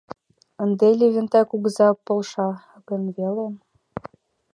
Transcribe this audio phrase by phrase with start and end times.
[0.63, 2.49] —Ынде Левентей кугыза полша
[2.87, 3.47] гын веле...